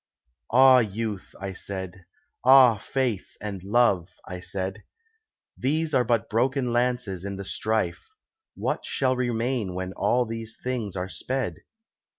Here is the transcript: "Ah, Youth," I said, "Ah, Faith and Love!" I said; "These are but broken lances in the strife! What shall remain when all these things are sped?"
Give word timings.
"Ah, 0.49 0.79
Youth," 0.79 1.35
I 1.39 1.53
said, 1.53 2.05
"Ah, 2.43 2.79
Faith 2.79 3.37
and 3.39 3.63
Love!" 3.63 4.09
I 4.27 4.39
said; 4.39 4.81
"These 5.55 5.93
are 5.93 6.03
but 6.03 6.27
broken 6.27 6.73
lances 6.73 7.23
in 7.23 7.35
the 7.35 7.45
strife! 7.45 8.09
What 8.55 8.83
shall 8.83 9.15
remain 9.15 9.75
when 9.75 9.93
all 9.93 10.25
these 10.25 10.57
things 10.57 10.95
are 10.95 11.07
sped?" 11.07 11.57